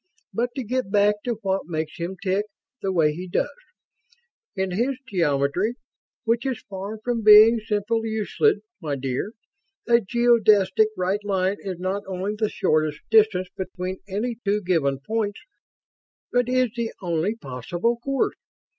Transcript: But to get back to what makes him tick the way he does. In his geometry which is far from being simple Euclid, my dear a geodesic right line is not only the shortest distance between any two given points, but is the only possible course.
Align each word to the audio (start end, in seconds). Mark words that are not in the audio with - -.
But 0.33 0.49
to 0.55 0.63
get 0.63 0.89
back 0.89 1.21
to 1.25 1.35
what 1.43 1.67
makes 1.67 1.97
him 1.97 2.15
tick 2.23 2.45
the 2.81 2.91
way 2.91 3.13
he 3.13 3.27
does. 3.27 3.51
In 4.55 4.71
his 4.71 4.97
geometry 5.07 5.75
which 6.23 6.43
is 6.43 6.63
far 6.67 6.97
from 7.03 7.21
being 7.21 7.59
simple 7.59 8.03
Euclid, 8.03 8.61
my 8.81 8.95
dear 8.95 9.33
a 9.87 9.99
geodesic 10.01 10.87
right 10.97 11.23
line 11.23 11.57
is 11.59 11.77
not 11.79 12.01
only 12.07 12.33
the 12.35 12.49
shortest 12.49 12.97
distance 13.11 13.49
between 13.55 13.99
any 14.07 14.37
two 14.43 14.61
given 14.63 14.97
points, 15.05 15.39
but 16.31 16.49
is 16.49 16.71
the 16.75 16.91
only 17.03 17.35
possible 17.35 17.97
course. 17.97 18.33